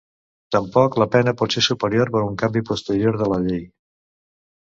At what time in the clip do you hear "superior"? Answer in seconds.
1.65-2.11